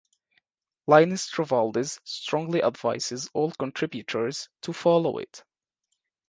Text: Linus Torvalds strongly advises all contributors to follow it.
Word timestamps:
Linus 0.87 1.29
Torvalds 1.29 1.99
strongly 2.05 2.63
advises 2.63 3.29
all 3.35 3.51
contributors 3.51 4.49
to 4.61 4.73
follow 4.73 5.19
it. 5.19 5.43